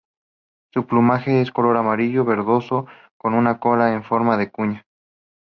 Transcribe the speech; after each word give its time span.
Su 0.73 0.87
plumaje 0.87 1.43
es 1.43 1.51
color 1.51 1.77
amarillo 1.77 2.25
verdoso 2.25 2.87
con 3.19 3.35
una 3.35 3.59
cola 3.59 3.93
en 3.93 4.03
forma 4.03 4.35
de 4.35 4.49
cuña. 4.49 4.83